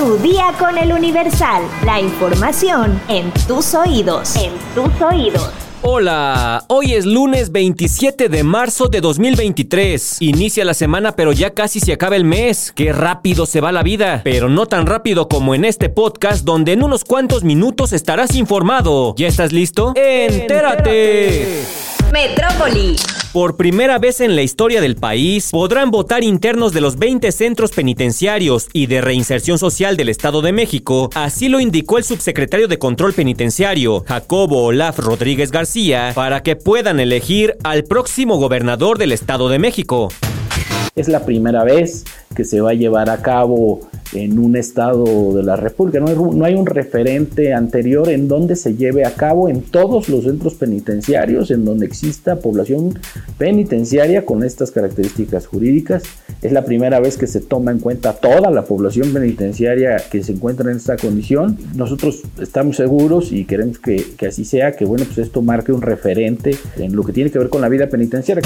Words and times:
Tu 0.00 0.16
día 0.16 0.54
con 0.58 0.78
el 0.78 0.94
Universal. 0.94 1.62
La 1.84 2.00
información 2.00 2.98
en 3.08 3.30
tus 3.46 3.74
oídos. 3.74 4.34
En 4.34 4.52
tus 4.74 4.98
oídos. 5.02 5.50
Hola, 5.82 6.64
hoy 6.68 6.94
es 6.94 7.04
lunes 7.04 7.52
27 7.52 8.30
de 8.30 8.42
marzo 8.42 8.88
de 8.88 9.02
2023. 9.02 10.22
Inicia 10.22 10.64
la 10.64 10.72
semana 10.72 11.12
pero 11.12 11.34
ya 11.34 11.50
casi 11.50 11.80
se 11.80 11.92
acaba 11.92 12.16
el 12.16 12.24
mes. 12.24 12.72
Qué 12.74 12.94
rápido 12.94 13.44
se 13.44 13.60
va 13.60 13.72
la 13.72 13.82
vida, 13.82 14.22
pero 14.24 14.48
no 14.48 14.64
tan 14.64 14.86
rápido 14.86 15.28
como 15.28 15.54
en 15.54 15.66
este 15.66 15.90
podcast 15.90 16.46
donde 16.46 16.72
en 16.72 16.82
unos 16.82 17.04
cuantos 17.04 17.44
minutos 17.44 17.92
estarás 17.92 18.34
informado. 18.36 19.14
¿Ya 19.18 19.28
estás 19.28 19.52
listo? 19.52 19.92
Entérate. 19.96 21.62
Metrópoli. 22.12 22.96
Por 23.32 23.56
primera 23.56 23.98
vez 23.98 24.20
en 24.20 24.34
la 24.34 24.42
historia 24.42 24.80
del 24.80 24.96
país, 24.96 25.50
podrán 25.52 25.92
votar 25.92 26.24
internos 26.24 26.72
de 26.72 26.80
los 26.80 26.98
20 26.98 27.30
centros 27.30 27.70
penitenciarios 27.70 28.68
y 28.72 28.86
de 28.86 29.00
reinserción 29.00 29.58
social 29.58 29.96
del 29.96 30.08
Estado 30.08 30.42
de 30.42 30.52
México, 30.52 31.10
así 31.14 31.48
lo 31.48 31.60
indicó 31.60 31.98
el 31.98 32.04
subsecretario 32.04 32.66
de 32.66 32.78
Control 32.78 33.12
Penitenciario, 33.12 34.04
Jacobo 34.06 34.64
Olaf 34.64 34.98
Rodríguez 34.98 35.52
García, 35.52 36.10
para 36.14 36.42
que 36.42 36.56
puedan 36.56 36.98
elegir 36.98 37.56
al 37.62 37.84
próximo 37.84 38.38
gobernador 38.38 38.98
del 38.98 39.12
Estado 39.12 39.48
de 39.48 39.60
México. 39.60 40.08
Es 40.96 41.06
la 41.06 41.24
primera 41.24 41.62
vez 41.62 42.04
que 42.34 42.44
se 42.44 42.60
va 42.60 42.70
a 42.70 42.74
llevar 42.74 43.10
a 43.10 43.22
cabo 43.22 43.80
en 44.12 44.38
un 44.38 44.56
estado 44.56 45.34
de 45.34 45.42
la 45.42 45.56
República. 45.56 46.00
No 46.00 46.44
hay, 46.44 46.54
un 46.54 46.66
referente 46.66 47.52
anterior 47.54 48.08
en 48.08 48.28
donde 48.28 48.56
se 48.56 48.74
lleve 48.74 49.04
a 49.04 49.12
cabo 49.12 49.48
en 49.48 49.62
todos 49.62 50.08
los 50.08 50.24
centros 50.24 50.54
penitenciarios, 50.54 51.50
en 51.50 51.64
donde 51.64 51.86
exista 51.86 52.36
población 52.36 52.98
penitenciaria 53.38 54.24
con 54.24 54.42
estas 54.42 54.70
características 54.70 55.46
jurídicas. 55.46 56.02
Es 56.42 56.52
la 56.52 56.64
primera 56.64 57.00
vez 57.00 57.16
que 57.16 57.26
se 57.26 57.40
toma 57.40 57.70
en 57.70 57.78
cuenta 57.78 58.14
toda 58.14 58.50
la 58.50 58.64
población 58.64 59.12
penitenciaria 59.12 59.96
que 60.10 60.22
se 60.22 60.32
encuentra 60.32 60.70
en 60.70 60.76
esta 60.76 60.96
condición. 60.96 61.58
Nosotros 61.74 62.22
estamos 62.40 62.76
seguros 62.76 63.32
y 63.32 63.44
queremos 63.44 63.78
que, 63.78 64.04
que 64.16 64.26
así 64.26 64.44
sea, 64.44 64.72
que 64.72 64.84
bueno, 64.84 65.04
pues 65.04 65.18
esto 65.18 65.42
marque 65.42 65.72
un 65.72 65.82
referente 65.82 66.56
en 66.78 66.96
lo 66.96 67.04
que 67.04 67.12
tiene 67.12 67.30
que 67.30 67.38
ver 67.38 67.48
con 67.48 67.60
la 67.60 67.68
vida 67.68 67.88
penitenciaria. 67.88 68.42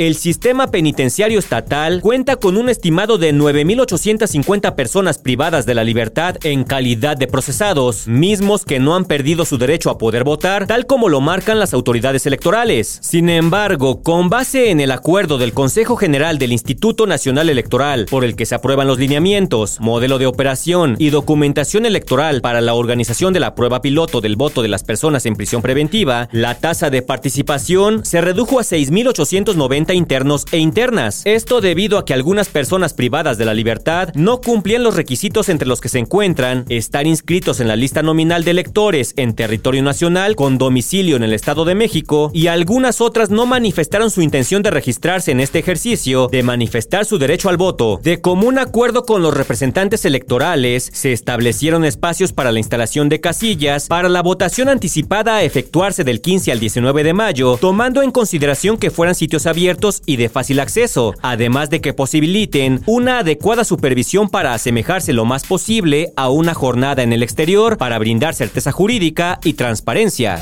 El 0.00 0.16
sistema 0.16 0.68
penitenciario 0.68 1.38
estatal 1.38 2.00
cuenta 2.00 2.36
con 2.36 2.56
un 2.56 2.70
estimado 2.70 3.18
de 3.18 3.34
9.850 3.34 4.74
personas 4.74 5.18
privadas 5.18 5.66
de 5.66 5.74
la 5.74 5.84
libertad 5.84 6.36
en 6.42 6.64
calidad 6.64 7.18
de 7.18 7.26
procesados, 7.26 8.08
mismos 8.08 8.64
que 8.64 8.78
no 8.78 8.96
han 8.96 9.04
perdido 9.04 9.44
su 9.44 9.58
derecho 9.58 9.90
a 9.90 9.98
poder 9.98 10.24
votar, 10.24 10.66
tal 10.66 10.86
como 10.86 11.10
lo 11.10 11.20
marcan 11.20 11.58
las 11.58 11.74
autoridades 11.74 12.24
electorales. 12.24 12.98
Sin 13.02 13.28
embargo, 13.28 14.02
con 14.02 14.30
base 14.30 14.70
en 14.70 14.80
el 14.80 14.90
acuerdo 14.90 15.36
del 15.36 15.52
Consejo 15.52 15.96
General 15.96 16.38
del 16.38 16.52
Instituto 16.52 17.06
Nacional 17.06 17.50
Electoral, 17.50 18.06
por 18.06 18.24
el 18.24 18.36
que 18.36 18.46
se 18.46 18.54
aprueban 18.54 18.86
los 18.86 18.98
lineamientos, 18.98 19.80
modelo 19.80 20.16
de 20.16 20.24
operación 20.24 20.96
y 20.98 21.10
documentación 21.10 21.84
electoral 21.84 22.40
para 22.40 22.62
la 22.62 22.72
organización 22.72 23.34
de 23.34 23.40
la 23.40 23.54
prueba 23.54 23.82
piloto 23.82 24.22
del 24.22 24.36
voto 24.36 24.62
de 24.62 24.68
las 24.68 24.82
personas 24.82 25.26
en 25.26 25.36
prisión 25.36 25.60
preventiva, 25.60 26.30
la 26.32 26.54
tasa 26.54 26.88
de 26.88 27.02
participación 27.02 28.02
se 28.02 28.22
redujo 28.22 28.58
a 28.58 28.62
6.890 28.62 29.89
internos 29.94 30.46
e 30.52 30.58
internas. 30.58 31.22
Esto 31.24 31.60
debido 31.60 31.98
a 31.98 32.04
que 32.04 32.14
algunas 32.14 32.48
personas 32.48 32.94
privadas 32.94 33.38
de 33.38 33.44
la 33.44 33.54
libertad 33.54 34.12
no 34.14 34.40
cumplían 34.40 34.82
los 34.82 34.96
requisitos 34.96 35.48
entre 35.48 35.68
los 35.68 35.80
que 35.80 35.88
se 35.88 35.98
encuentran 35.98 36.64
estar 36.68 37.06
inscritos 37.06 37.60
en 37.60 37.68
la 37.68 37.76
lista 37.76 38.02
nominal 38.02 38.44
de 38.44 38.52
electores 38.52 39.14
en 39.16 39.34
territorio 39.34 39.82
nacional 39.82 40.36
con 40.36 40.58
domicilio 40.58 41.16
en 41.16 41.22
el 41.22 41.32
Estado 41.32 41.64
de 41.64 41.74
México 41.74 42.30
y 42.32 42.46
algunas 42.46 43.00
otras 43.00 43.30
no 43.30 43.46
manifestaron 43.46 44.10
su 44.10 44.22
intención 44.22 44.62
de 44.62 44.70
registrarse 44.70 45.32
en 45.32 45.40
este 45.40 45.58
ejercicio 45.58 46.28
de 46.28 46.42
manifestar 46.42 47.04
su 47.04 47.18
derecho 47.18 47.48
al 47.48 47.56
voto. 47.56 48.00
De 48.02 48.20
común 48.20 48.58
acuerdo 48.58 49.04
con 49.04 49.22
los 49.22 49.34
representantes 49.34 50.04
electorales, 50.04 50.90
se 50.92 51.12
establecieron 51.12 51.84
espacios 51.84 52.32
para 52.32 52.52
la 52.52 52.58
instalación 52.58 53.08
de 53.08 53.20
casillas 53.20 53.88
para 53.88 54.08
la 54.08 54.22
votación 54.22 54.68
anticipada 54.68 55.36
a 55.36 55.42
efectuarse 55.42 56.04
del 56.04 56.20
15 56.20 56.52
al 56.52 56.60
19 56.60 57.04
de 57.04 57.12
mayo, 57.12 57.56
tomando 57.60 58.02
en 58.02 58.10
consideración 58.10 58.78
que 58.78 58.90
fueran 58.90 59.14
sitios 59.14 59.46
abiertos 59.46 59.79
y 60.06 60.16
de 60.16 60.28
fácil 60.28 60.60
acceso, 60.60 61.14
además 61.22 61.70
de 61.70 61.80
que 61.80 61.94
posibiliten 61.94 62.82
una 62.86 63.20
adecuada 63.20 63.64
supervisión 63.64 64.28
para 64.28 64.52
asemejarse 64.54 65.12
lo 65.12 65.24
más 65.24 65.44
posible 65.44 66.12
a 66.16 66.28
una 66.28 66.54
jornada 66.54 67.02
en 67.02 67.12
el 67.12 67.22
exterior 67.22 67.78
para 67.78 67.98
brindar 67.98 68.34
certeza 68.34 68.72
jurídica 68.72 69.40
y 69.42 69.54
transparencia. 69.54 70.40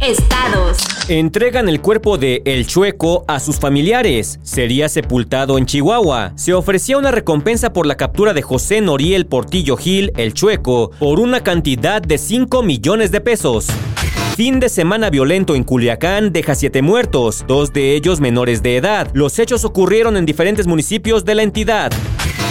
Estados. 0.00 0.78
Entregan 1.08 1.68
el 1.68 1.80
cuerpo 1.80 2.18
de 2.18 2.42
El 2.44 2.66
Chueco 2.68 3.24
a 3.26 3.40
sus 3.40 3.58
familiares. 3.58 4.38
Sería 4.42 4.88
sepultado 4.88 5.58
en 5.58 5.66
Chihuahua. 5.66 6.32
Se 6.36 6.54
ofrecía 6.54 6.98
una 6.98 7.10
recompensa 7.10 7.72
por 7.72 7.84
la 7.84 7.96
captura 7.96 8.32
de 8.32 8.42
José 8.42 8.80
Noriel 8.80 9.26
Portillo 9.26 9.76
Gil, 9.76 10.12
El 10.16 10.34
Chueco, 10.34 10.92
por 11.00 11.18
una 11.18 11.42
cantidad 11.42 12.00
de 12.00 12.16
5 12.16 12.62
millones 12.62 13.10
de 13.10 13.20
pesos. 13.20 13.66
Fin 14.38 14.60
de 14.60 14.68
semana 14.68 15.10
violento 15.10 15.56
en 15.56 15.64
Culiacán 15.64 16.32
deja 16.32 16.54
siete 16.54 16.80
muertos, 16.80 17.44
dos 17.48 17.72
de 17.72 17.96
ellos 17.96 18.20
menores 18.20 18.62
de 18.62 18.76
edad. 18.76 19.10
Los 19.12 19.40
hechos 19.40 19.64
ocurrieron 19.64 20.16
en 20.16 20.26
diferentes 20.26 20.68
municipios 20.68 21.24
de 21.24 21.34
la 21.34 21.42
entidad. 21.42 21.90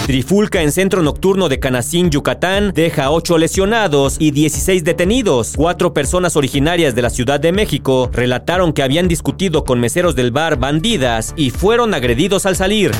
Trifulca 0.05 0.61
en 0.61 0.73
centro 0.73 1.01
nocturno 1.01 1.47
de 1.47 1.61
Canacín, 1.61 2.09
Yucatán, 2.09 2.73
deja 2.73 3.09
8 3.11 3.37
lesionados 3.37 4.17
y 4.19 4.31
16 4.31 4.83
detenidos. 4.83 5.53
Cuatro 5.55 5.93
personas 5.93 6.35
originarias 6.35 6.93
de 6.93 7.03
la 7.03 7.09
Ciudad 7.09 7.39
de 7.39 7.53
México 7.53 8.09
relataron 8.11 8.73
que 8.73 8.83
habían 8.83 9.07
discutido 9.07 9.63
con 9.63 9.79
meseros 9.79 10.13
del 10.13 10.31
bar 10.31 10.57
Bandidas 10.57 11.33
y 11.37 11.51
fueron 11.51 11.93
agredidos 11.93 12.45
al 12.45 12.57
salir. 12.57 12.91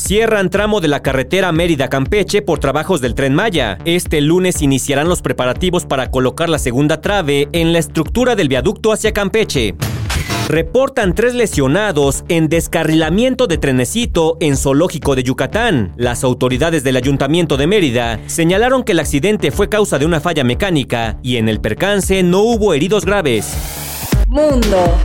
Cierran 0.00 0.48
tramo 0.48 0.80
de 0.80 0.88
la 0.88 1.02
carretera 1.02 1.52
Mérida-Campeche 1.52 2.40
por 2.40 2.58
trabajos 2.58 3.02
del 3.02 3.14
tren 3.14 3.34
Maya. 3.34 3.76
Este 3.84 4.22
lunes 4.22 4.62
iniciarán 4.62 5.10
los 5.10 5.20
preparativos 5.20 5.84
para 5.84 6.10
colocar 6.10 6.48
la 6.48 6.58
segunda 6.58 7.02
trave 7.02 7.48
en 7.52 7.74
la 7.74 7.80
estructura 7.80 8.34
del 8.34 8.48
viaducto 8.48 8.92
hacia 8.92 9.12
Campeche. 9.12 9.74
Reportan 10.48 11.14
tres 11.14 11.34
lesionados 11.34 12.24
en 12.28 12.48
descarrilamiento 12.48 13.46
de 13.46 13.58
trenecito 13.58 14.38
en 14.40 14.56
Zoológico 14.56 15.14
de 15.14 15.22
Yucatán. 15.22 15.92
Las 15.96 16.24
autoridades 16.24 16.82
del 16.82 16.96
Ayuntamiento 16.96 17.58
de 17.58 17.66
Mérida 17.66 18.20
señalaron 18.26 18.84
que 18.84 18.92
el 18.92 19.00
accidente 19.00 19.50
fue 19.50 19.68
causa 19.68 19.98
de 19.98 20.06
una 20.06 20.20
falla 20.20 20.44
mecánica 20.44 21.18
y 21.22 21.36
en 21.36 21.48
el 21.48 21.60
percance 21.60 22.22
no 22.22 22.40
hubo 22.40 22.72
heridos 22.72 23.04
graves. 23.04 23.54
Mundo. 24.26 24.96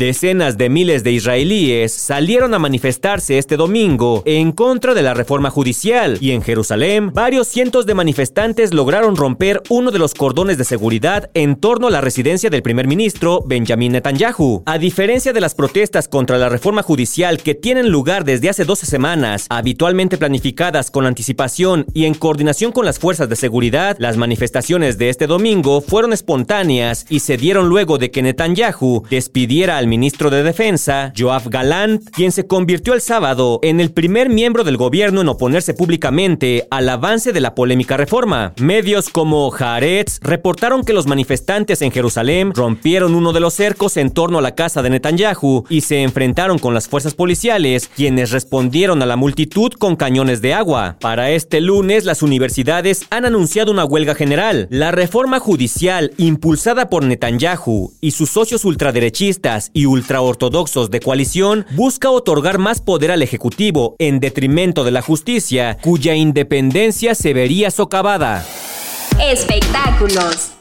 Decenas 0.00 0.56
de 0.56 0.70
miles 0.70 1.04
de 1.04 1.12
israelíes 1.12 1.92
salieron 1.92 2.54
a 2.54 2.58
manifestarse 2.58 3.36
este 3.36 3.58
domingo 3.58 4.22
en 4.24 4.52
contra 4.52 4.94
de 4.94 5.02
la 5.02 5.12
reforma 5.12 5.50
judicial 5.50 6.16
y 6.22 6.30
en 6.30 6.40
Jerusalén 6.40 7.12
varios 7.12 7.48
cientos 7.48 7.84
de 7.84 7.92
manifestantes 7.92 8.72
lograron 8.72 9.14
romper 9.14 9.62
uno 9.68 9.90
de 9.90 9.98
los 9.98 10.14
cordones 10.14 10.56
de 10.56 10.64
seguridad 10.64 11.30
en 11.34 11.54
torno 11.54 11.88
a 11.88 11.90
la 11.90 12.00
residencia 12.00 12.48
del 12.48 12.62
primer 12.62 12.86
ministro 12.86 13.44
Benjamin 13.44 13.92
Netanyahu. 13.92 14.62
A 14.64 14.78
diferencia 14.78 15.34
de 15.34 15.40
las 15.42 15.54
protestas 15.54 16.08
contra 16.08 16.38
la 16.38 16.48
reforma 16.48 16.82
judicial 16.82 17.36
que 17.36 17.54
tienen 17.54 17.90
lugar 17.90 18.24
desde 18.24 18.48
hace 18.48 18.64
12 18.64 18.86
semanas, 18.86 19.44
habitualmente 19.50 20.16
planificadas 20.16 20.90
con 20.90 21.04
anticipación 21.04 21.84
y 21.92 22.06
en 22.06 22.14
coordinación 22.14 22.72
con 22.72 22.86
las 22.86 22.98
fuerzas 22.98 23.28
de 23.28 23.36
seguridad, 23.36 23.98
las 23.98 24.16
manifestaciones 24.16 24.96
de 24.96 25.10
este 25.10 25.26
domingo 25.26 25.82
fueron 25.82 26.14
espontáneas 26.14 27.04
y 27.10 27.20
se 27.20 27.36
dieron 27.36 27.68
luego 27.68 27.98
de 27.98 28.10
que 28.10 28.22
Netanyahu 28.22 29.02
despidiera 29.10 29.76
al 29.76 29.89
ministro 29.90 30.30
de 30.30 30.42
Defensa, 30.42 31.12
Joab 31.18 31.50
Galant, 31.50 32.08
quien 32.10 32.32
se 32.32 32.46
convirtió 32.46 32.94
el 32.94 33.02
sábado 33.02 33.58
en 33.62 33.80
el 33.80 33.90
primer 33.90 34.30
miembro 34.30 34.64
del 34.64 34.78
gobierno 34.78 35.20
en 35.20 35.28
oponerse 35.28 35.74
públicamente 35.74 36.66
al 36.70 36.88
avance 36.88 37.32
de 37.32 37.40
la 37.40 37.54
polémica 37.54 37.98
reforma. 37.98 38.54
Medios 38.58 39.10
como 39.10 39.52
Haaretz 39.52 40.20
reportaron 40.22 40.84
que 40.84 40.92
los 40.92 41.06
manifestantes 41.06 41.82
en 41.82 41.90
Jerusalén 41.90 42.52
rompieron 42.54 43.14
uno 43.14 43.32
de 43.32 43.40
los 43.40 43.52
cercos 43.52 43.96
en 43.96 44.12
torno 44.12 44.38
a 44.38 44.42
la 44.42 44.54
casa 44.54 44.80
de 44.80 44.90
Netanyahu 44.90 45.64
y 45.68 45.80
se 45.80 46.02
enfrentaron 46.02 46.58
con 46.58 46.72
las 46.72 46.88
fuerzas 46.88 47.14
policiales, 47.14 47.90
quienes 47.94 48.30
respondieron 48.30 49.02
a 49.02 49.06
la 49.06 49.16
multitud 49.16 49.72
con 49.72 49.96
cañones 49.96 50.40
de 50.40 50.54
agua. 50.54 50.96
Para 51.00 51.32
este 51.32 51.60
lunes, 51.60 52.04
las 52.04 52.22
universidades 52.22 53.06
han 53.10 53.24
anunciado 53.24 53.72
una 53.72 53.84
huelga 53.84 54.14
general. 54.14 54.68
La 54.70 54.92
reforma 54.92 55.40
judicial 55.40 56.12
impulsada 56.16 56.88
por 56.88 57.04
Netanyahu 57.04 57.92
y 58.00 58.12
sus 58.12 58.30
socios 58.30 58.64
ultraderechistas 58.64 59.72
y 59.72 59.79
ultraortodoxos 59.86 60.90
de 60.90 61.00
coalición 61.00 61.66
busca 61.72 62.10
otorgar 62.10 62.58
más 62.58 62.80
poder 62.80 63.10
al 63.10 63.22
Ejecutivo 63.22 63.96
en 63.98 64.20
detrimento 64.20 64.84
de 64.84 64.90
la 64.90 65.02
justicia, 65.02 65.78
cuya 65.82 66.14
independencia 66.14 67.14
se 67.14 67.34
vería 67.34 67.70
socavada. 67.70 68.44
Espectáculos. 69.20 70.52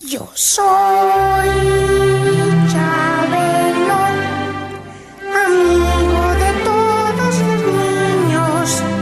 Yo 0.00 0.28
soy 0.34 2.35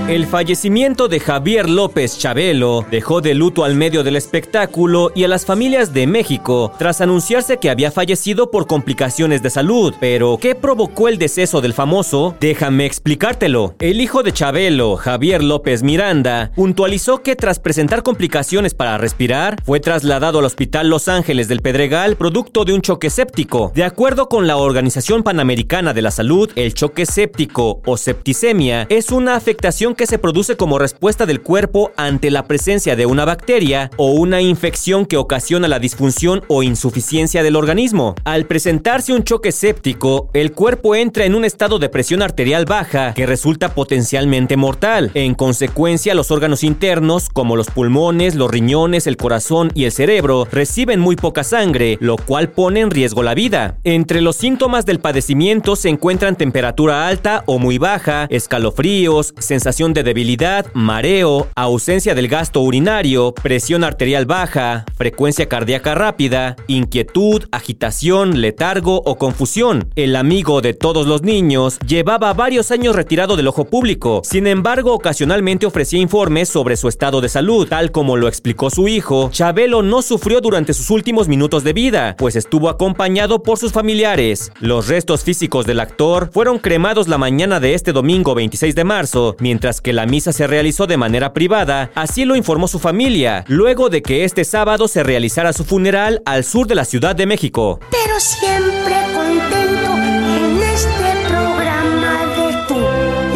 El 0.07 0.27
fallecimiento 0.27 1.09
de 1.09 1.19
Javier 1.19 1.67
López 1.67 2.19
Chabelo 2.19 2.85
dejó 2.91 3.23
de 3.23 3.33
luto 3.33 3.65
al 3.65 3.75
medio 3.75 4.03
del 4.03 4.17
espectáculo 4.17 5.11
y 5.15 5.25
a 5.25 5.29
las 5.29 5.47
familias 5.47 5.95
de 5.95 6.07
México 6.07 6.75
tras 6.79 7.01
anunciarse 7.01 7.57
que 7.57 7.71
había 7.71 7.91
fallecido 7.91 8.51
por 8.51 8.67
complicaciones 8.67 9.43
de 9.43 9.49
salud. 9.49 9.95
Pero, 10.01 10.37
¿qué 10.39 10.55
provocó 10.55 11.09
el 11.09 11.17
deceso 11.17 11.63
del 11.63 11.73
famoso? 11.73 12.37
Déjame 12.39 12.85
explicártelo. 12.85 13.77
El 13.79 14.03
hijo 14.03 14.23
de 14.23 14.33
Chabelo, 14.33 14.97
Javier 14.97 15.43
López 15.43 15.83
Miranda, 15.83 16.53
puntualizó 16.55 17.23
que 17.23 17.35
tras 17.35 17.59
presentar 17.59 18.03
complicaciones 18.03 18.75
para 18.75 18.99
respirar, 18.99 19.57
fue 19.65 19.81
trasladado 19.81 20.41
al 20.41 20.45
Hospital 20.45 20.91
Los 20.91 21.09
Ángeles 21.09 21.49
del 21.49 21.63
Pedregal 21.63 22.17
producto 22.17 22.67
de 22.67 22.75
un 22.75 22.83
choque 22.83 23.09
séptico. 23.09 23.73
De 23.75 23.85
acuerdo 23.85 24.29
con 24.29 24.47
la 24.47 24.59
Organización 24.59 25.23
Panamericana 25.23 25.95
de 25.95 26.03
la 26.03 26.11
Salud, 26.11 26.51
el 26.57 26.75
choque 26.75 27.07
séptico 27.07 27.81
o 27.87 27.97
septicemia 27.97 28.87
es 28.91 29.11
una 29.11 29.37
afectación 29.37 29.94
que 29.95 30.07
se 30.07 30.19
produce 30.19 30.57
como 30.57 30.79
respuesta 30.79 31.27
del 31.27 31.43
cuerpo 31.43 31.93
ante 31.97 32.31
la 32.31 32.47
presencia 32.47 32.97
de 32.97 33.07
una 33.07 33.25
bacteria 33.25 33.91
o 33.97 34.13
una 34.13 34.41
infección 34.41 35.07
que 35.07 35.17
ocasiona 35.17 35.69
la 35.69 35.79
disfunción 35.79 36.43
o 36.49 36.63
insuficiencia 36.63 37.43
del 37.43 37.57
organismo. 37.57 38.15
Al 38.25 38.47
presentarse 38.47 39.13
un 39.13 39.25
choque 39.25 39.53
séptico, 39.53 40.31
el 40.33 40.53
cuerpo 40.53 40.95
entra 40.95 41.25
en 41.25 41.35
un 41.35 41.45
estado 41.45 41.79
de 41.79 41.89
presión 41.89 42.23
arterial 42.23 42.65
baja 42.65 43.15
que 43.15 43.27
resulta 43.27 43.75
potencialmente 43.75 44.57
mortal. 44.57 45.11
En 45.15 45.35
consecuencia, 45.35 46.15
los 46.15 46.31
órganos 46.31 46.65
internos, 46.65 47.29
como 47.29 47.57
los 47.57 47.71
pulmones, 47.71 48.35
los 48.35 48.51
riñones, 48.51 49.07
el 49.07 49.17
corazón 49.17 49.71
y 49.75 49.85
el 49.85 49.93
cerebro, 49.93 50.47
reciben 50.51 51.01
muy 51.01 51.17
poca 51.17 51.45
sangre, 51.45 51.99
lo 52.01 52.17
cual 52.17 52.51
pone 52.51 52.81
en 52.81 52.91
riesgo 52.91 53.23
la 53.23 53.35
vida. 53.35 53.79
Entre 53.85 54.21
los 54.21 54.37
síntomas 54.37 54.87
del 54.87 55.01
padecimiento 55.01 55.77
se 55.77 55.89
encuentran 55.89 56.37
temperatura 56.37 57.07
alta 57.07 57.43
o 57.47 57.59
muy 57.59 57.79
baja, 57.79 58.27
escalofríos, 58.31 59.35
sensación 59.39 59.84
de 59.93 60.03
debilidad, 60.03 60.67
mareo, 60.73 61.49
ausencia 61.55 62.15
del 62.15 62.29
gasto 62.29 62.61
urinario, 62.61 63.35
presión 63.35 63.85
arterial 63.85 64.25
baja, 64.25 64.85
frecuencia 64.97 65.49
cardíaca 65.49 65.95
rápida, 65.95 66.57
inquietud, 66.67 67.45
agitación, 67.53 68.41
letargo 68.41 69.03
o 69.05 69.17
confusión. 69.17 69.91
El 69.97 70.17
amigo 70.17 70.61
de 70.61 70.75
todos 70.75 71.07
los 71.07 71.23
niños 71.23 71.79
llevaba 71.87 72.33
varios 72.33 72.71
años 72.71 72.97
retirado 72.97 73.37
del 73.37 73.49
ojo 73.49 73.67
público, 73.67 74.23
sin 74.25 74.47
embargo 74.47 74.95
ocasionalmente 74.95 75.67
ofrecía 75.67 76.01
informes 76.01 76.49
sobre 76.49 76.77
su 76.77 76.89
estado 76.89 77.21
de 77.21 77.29
salud, 77.29 77.69
tal 77.69 77.91
como 77.91 78.17
lo 78.17 78.29
explicó 78.29 78.71
su 78.71 78.89
hijo. 78.89 79.31
Chabelo 79.33 79.83
no 79.83 80.03
sufrió 80.03 80.41
durante 80.41 80.73
sus 80.73 80.91
últimos 80.91 81.29
minutos 81.29 81.65
de 81.65 81.73
vida, 81.73 82.15
pues 82.17 82.37
estuvo 82.37 82.69
acompañado 82.69 83.43
por 83.43 83.59
sus 83.59 83.73
familiares. 83.73 84.53
Los 84.61 84.89
restos 84.89 85.25
físicos 85.25 85.67
del 85.67 85.81
actor 85.81 86.31
fueron 86.33 86.59
cremados 86.59 87.09
la 87.09 87.19
mañana 87.19 87.61
de 87.61 87.75
este 87.75 87.93
domingo 87.93 88.35
26 88.35 88.75
de 88.75 88.85
marzo, 88.85 89.37
mientras 89.41 89.74
que 89.81 89.93
la 89.93 90.07
misa 90.07 90.33
se 90.33 90.47
realizó 90.47 90.87
de 90.87 90.97
manera 90.97 91.33
privada, 91.33 91.91
así 91.95 92.25
lo 92.25 92.37
informó 92.37 92.69
su 92.69 92.79
familia, 92.79 93.45
luego 93.49 93.89
de 93.89 94.03
que 94.03 94.25
este 94.25 94.45
sábado 94.45 94.89
se 94.89 95.03
realizara 95.03 95.53
su 95.53 95.65
funeral 95.65 96.23
al 96.25 96.45
sur 96.45 96.67
de 96.67 96.75
la 96.75 96.85
Ciudad 96.85 97.17
de 97.17 97.27
México. 97.27 97.81
Pero 97.91 98.21
siempre 98.21 98.95
contento 99.15 99.93
en 99.97 100.63
este 100.63 101.29
programa 101.29 102.35
de 102.37 102.67
tú. 102.69 102.81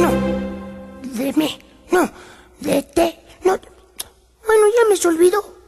No, 0.00 1.22
de 1.22 1.32
mí, 1.34 1.58
no, 1.90 2.10
de 2.60 2.82
te, 2.82 3.18
no. 3.44 3.58
Bueno, 4.46 4.66
ya 4.76 4.88
me 4.88 4.96
se 4.96 5.08
olvidó. 5.08 5.58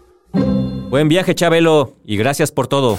Buen 0.91 1.09
viaje, 1.09 1.35
Chabelo, 1.35 1.95
y 2.05 2.17
gracias 2.17 2.51
por 2.51 2.67
todo. 2.67 2.99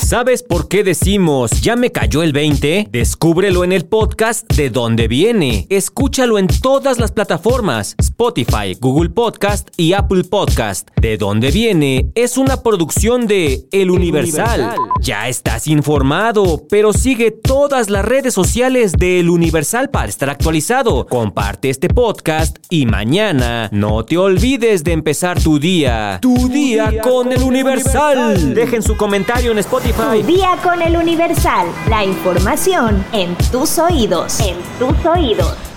¿Sabes 0.00 0.42
por 0.42 0.68
qué 0.68 0.84
decimos 0.84 1.50
ya 1.60 1.76
me 1.76 1.92
cayó 1.92 2.22
el 2.22 2.32
20? 2.32 2.88
Descúbrelo 2.90 3.64
en 3.64 3.72
el 3.72 3.84
podcast 3.84 4.50
de 4.54 4.70
dónde 4.70 5.06
viene. 5.08 5.66
Escúchalo 5.68 6.38
en 6.38 6.46
todas 6.46 6.98
las 6.98 7.12
plataformas: 7.12 7.94
Spotify, 7.98 8.74
Google 8.80 9.10
Podcast 9.10 9.68
y 9.76 9.92
Apple 9.92 10.24
Podcast. 10.24 10.88
De 10.96 11.18
dónde 11.18 11.50
viene 11.50 12.10
es 12.14 12.38
una 12.38 12.62
producción 12.62 13.26
de 13.26 13.66
El 13.70 13.90
Universal. 13.90 14.60
Universal. 14.60 14.78
Ya 15.00 15.28
estás 15.28 15.66
informado, 15.66 16.62
pero 16.70 16.92
sigue 16.92 17.30
todas 17.30 17.90
las 17.90 18.04
redes 18.04 18.32
sociales 18.32 18.92
de 18.92 19.20
El 19.20 19.28
Universal 19.28 19.90
para 19.90 20.08
estar 20.08 20.30
actualizado. 20.30 21.06
Comparte 21.06 21.68
este 21.70 21.88
podcast 21.88 22.56
y 22.70 22.86
mañana 22.86 23.68
no 23.72 24.04
te 24.04 24.16
olvides 24.16 24.84
de 24.84 24.92
empezar 24.92 25.42
tu 25.42 25.58
día. 25.58 26.18
Tu, 26.22 26.34
tu 26.34 26.48
día, 26.48 26.90
día, 26.90 27.02
con, 27.02 27.24
con 27.24 27.32
El 27.32 27.42
Universal. 27.42 28.18
Universal. 28.18 28.54
Dejen 28.54 28.82
su 28.82 28.96
comentario 28.96 29.52
en 29.52 29.58
Spotify. 29.88 30.22
Día 30.22 30.56
con 30.62 30.82
el 30.82 30.96
Universal. 30.96 31.66
La 31.88 32.04
información 32.04 33.04
en 33.12 33.34
tus 33.50 33.78
oídos. 33.78 34.40
En 34.40 34.56
tus 34.78 35.06
oídos. 35.06 35.67